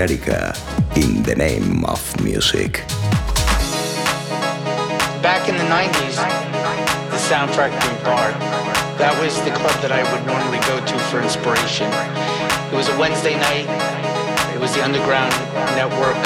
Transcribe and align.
Balearica 0.00 0.56
in 0.96 1.22
the 1.24 1.36
name 1.36 1.84
of 1.84 2.00
music. 2.24 2.84
Back 5.20 5.46
in 5.46 5.56
the 5.56 5.68
90s, 5.68 6.16
the 7.10 7.18
Sound 7.18 7.50
Factory 7.50 7.92
Bar, 8.02 8.32
that 8.96 9.12
was 9.20 9.36
the 9.44 9.50
club 9.50 9.76
that 9.84 9.92
I 9.92 10.00
would 10.08 10.24
normally 10.24 10.56
go 10.64 10.80
to 10.80 10.96
for 11.12 11.20
inspiration. 11.20 11.92
It 12.72 12.76
was 12.76 12.88
a 12.88 12.96
Wednesday 12.96 13.36
night, 13.36 13.68
it 14.56 14.60
was 14.60 14.72
the 14.72 14.82
Underground 14.82 15.36
Network 15.76 16.16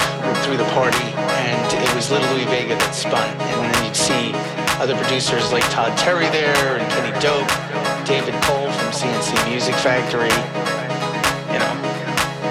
threw 0.47 0.57
the 0.57 0.71
party, 0.71 1.11
and 1.43 1.66
it 1.75 1.95
was 1.97 2.12
Little 2.12 2.31
Louie 2.31 2.47
Vega 2.47 2.78
that 2.78 2.95
spun. 2.95 3.26
And 3.59 3.75
then 3.75 3.85
you'd 3.85 3.99
see 3.99 4.31
other 4.78 4.95
producers 4.95 5.50
like 5.50 5.66
Todd 5.75 5.99
Terry 5.99 6.31
there, 6.31 6.78
and 6.78 6.87
Kenny 6.95 7.14
Dope, 7.19 7.50
David 8.07 8.38
Cole 8.47 8.71
from 8.71 8.93
C+C 8.95 9.35
Music 9.50 9.75
Factory, 9.83 10.31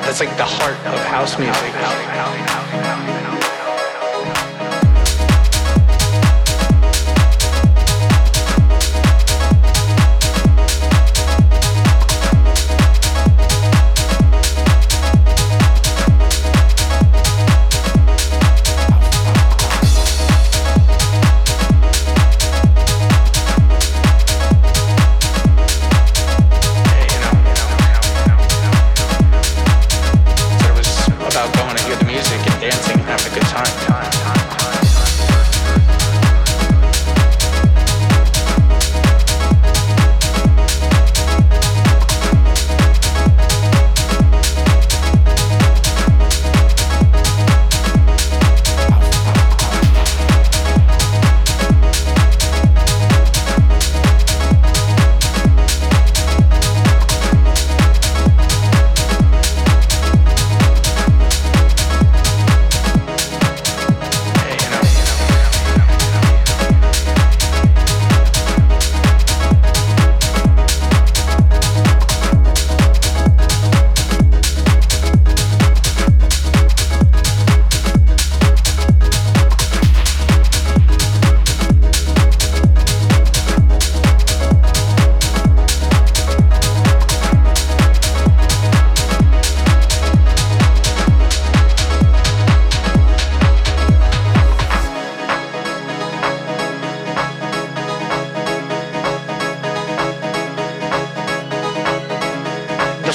that's 0.06 0.20
like 0.20 0.36
the 0.38 0.46
heart 0.46 0.78
of 0.86 1.00
house 1.06 1.38
music. 1.40 2.93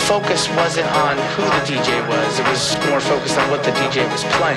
Focus 0.09 0.49
wasn't 0.57 0.88
on 1.05 1.18
who 1.37 1.44
the 1.44 1.62
DJ 1.68 2.01
was, 2.09 2.40
it 2.40 2.49
was 2.49 2.73
more 2.88 2.99
focused 2.99 3.37
on 3.37 3.44
what 3.51 3.62
the 3.62 3.71
DJ 3.73 4.09
was 4.09 4.25
playing. 4.40 4.57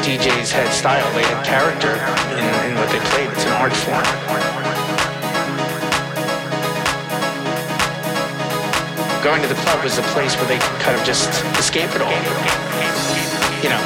DJs 0.00 0.48
had 0.48 0.72
style, 0.72 1.04
they 1.12 1.20
had 1.28 1.44
character 1.44 1.92
in, 2.40 2.72
in 2.72 2.74
what 2.80 2.88
they 2.88 3.00
played. 3.12 3.28
It's 3.36 3.44
an 3.44 3.52
art 3.60 3.76
form. 3.84 4.00
Going 9.22 9.42
to 9.42 9.48
the 9.48 9.60
club 9.60 9.84
was 9.84 9.98
a 9.98 10.06
place 10.16 10.34
where 10.36 10.48
they 10.48 10.56
could 10.56 10.80
kind 10.80 10.98
of 10.98 11.04
just 11.04 11.28
escape 11.60 11.92
it 11.92 12.00
all. 12.00 12.16
You 13.60 13.68
know, 13.68 13.82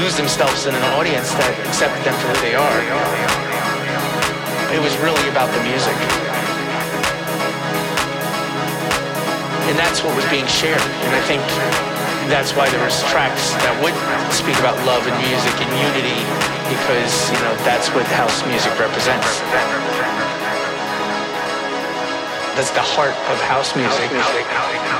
lose 0.00 0.16
themselves 0.16 0.64
in 0.64 0.74
an 0.74 0.84
audience 0.96 1.28
that 1.36 1.52
accepted 1.68 2.02
them 2.08 2.16
for 2.16 2.28
who 2.32 2.40
they 2.48 2.54
are 2.54 3.49
it 4.70 4.80
was 4.80 4.94
really 4.98 5.26
about 5.28 5.50
the 5.50 5.62
music. 5.66 5.96
And 9.66 9.78
that's 9.78 10.02
what 10.02 10.14
was 10.14 10.26
being 10.30 10.46
shared. 10.46 10.82
And 10.82 11.12
I 11.14 11.22
think 11.26 11.42
that's 12.30 12.54
why 12.54 12.70
there 12.70 12.82
was 12.84 13.02
tracks 13.10 13.54
that 13.66 13.74
would 13.82 13.94
speak 14.30 14.58
about 14.62 14.78
love 14.86 15.06
and 15.06 15.16
music 15.18 15.54
and 15.58 15.70
unity 15.78 16.20
because, 16.70 17.10
you 17.34 17.40
know, 17.42 17.54
that's 17.66 17.90
what 17.90 18.06
house 18.14 18.46
music 18.46 18.70
represents. 18.78 19.42
That's 22.54 22.70
the 22.70 22.82
heart 22.82 23.14
of 23.30 23.40
house 23.42 23.74
music. 23.74 24.10
House 24.10 24.34
music. 24.34 24.99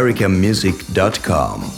americamusic.com. 0.00 1.69